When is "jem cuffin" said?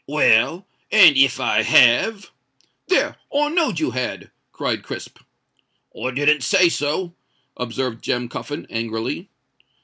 8.03-8.65